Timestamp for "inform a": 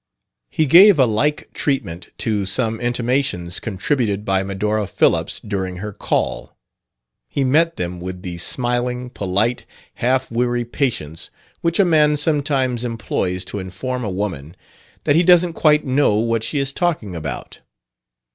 13.59-14.09